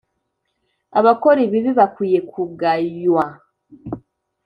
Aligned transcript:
abakora 0.99 1.39
ibibi 1.47 1.71
bakwiye 1.79 2.19
kugaywa. 2.31 3.25